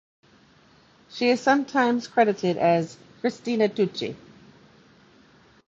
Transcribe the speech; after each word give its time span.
She 1.11 1.29
is 1.29 1.39
sometimes 1.41 2.07
credited 2.07 2.57
as 2.57 2.97
'Christina 3.19 3.69
Tucci'. 3.69 4.15